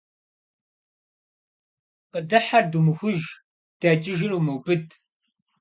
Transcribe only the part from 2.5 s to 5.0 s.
думыхуж, дэкӀыжыр умыубыд.